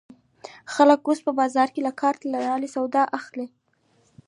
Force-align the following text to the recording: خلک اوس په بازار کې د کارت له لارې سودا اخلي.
خلک 0.73 1.01
اوس 1.07 1.19
په 1.25 1.31
بازار 1.39 1.67
کې 1.73 1.81
د 1.83 1.89
کارت 2.01 2.21
له 2.33 2.37
لارې 2.47 2.67
سودا 2.75 3.03
اخلي. 3.19 3.47